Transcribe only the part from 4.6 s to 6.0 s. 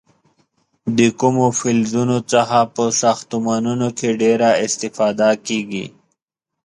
استفاده کېږي؟